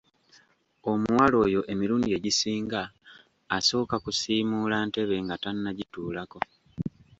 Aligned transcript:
Omuwala 0.91 1.35
oyo 1.45 1.61
emirundi 1.71 2.07
egisinga 2.17 2.81
asooka 3.57 3.95
kusiimuula 4.03 4.77
ntebe 4.87 5.15
nga 5.23 5.35
tannagituulako. 5.43 6.39